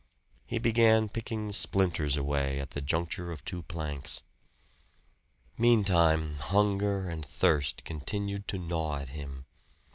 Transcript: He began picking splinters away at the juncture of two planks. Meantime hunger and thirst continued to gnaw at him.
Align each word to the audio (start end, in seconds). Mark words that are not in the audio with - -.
He 0.47 0.57
began 0.57 1.09
picking 1.09 1.51
splinters 1.51 2.17
away 2.17 2.59
at 2.59 2.71
the 2.71 2.81
juncture 2.81 3.31
of 3.31 3.45
two 3.45 3.61
planks. 3.61 4.23
Meantime 5.59 6.37
hunger 6.37 7.07
and 7.07 7.23
thirst 7.23 7.83
continued 7.85 8.47
to 8.47 8.57
gnaw 8.57 8.97
at 8.97 9.09
him. 9.09 9.45